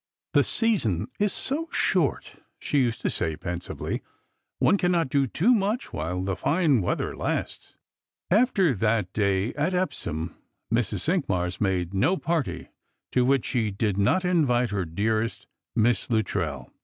[0.33, 4.01] "The season is so short," she used to say pensively,"
[4.57, 7.75] one cannot do too much while the fine weather lasts."
[8.31, 10.35] After that day at Epsom
[10.73, 11.01] Mrs.
[11.01, 12.69] Cinqmars made no party
[13.11, 15.45] to which she did not invite her dearest
[15.75, 16.73] Miss Luttrell.